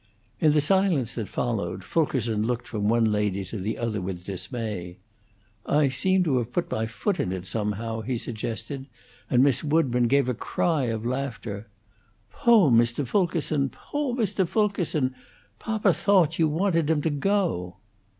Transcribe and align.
In 0.39 0.53
the 0.53 0.61
silence 0.61 1.13
that 1.13 1.29
followed, 1.29 1.83
Fulkerson 1.83 2.41
looked 2.41 2.67
from 2.67 2.89
one 2.89 3.05
lady 3.05 3.45
to 3.45 3.59
the 3.59 3.77
other 3.77 4.01
with 4.01 4.25
dismay. 4.25 4.97
"I 5.67 5.89
seem 5.89 6.23
to 6.23 6.39
have 6.39 6.51
put 6.51 6.71
my 6.71 6.87
foot 6.87 7.19
in 7.19 7.31
it, 7.31 7.45
somehow," 7.45 8.01
he 8.01 8.17
suggested, 8.17 8.87
and 9.29 9.43
Miss 9.43 9.63
Woodburn 9.63 10.07
gave 10.07 10.27
a 10.27 10.33
cry 10.33 10.85
of 10.85 11.05
laughter. 11.05 11.67
"Poo' 12.33 12.71
Mr. 12.71 13.05
Fulkerson! 13.05 13.69
Poo' 13.69 14.15
Mr. 14.15 14.47
Fulkerson! 14.47 15.13
Papa 15.59 15.93
thoat 15.93 16.39
you 16.39 16.47
wanted 16.49 16.89
him 16.89 17.03
to 17.03 17.11
go." 17.11 17.75